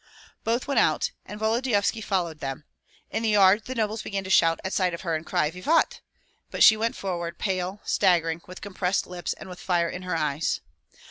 [0.43, 2.63] Both went out, and Volodyovski followed them.
[3.11, 6.01] In the yard the nobles began to shout at sight of her, and cry, "Vivat!"
[6.49, 10.59] But she went forward, pale, staggering, with compressed lips, and with fire in her eyes.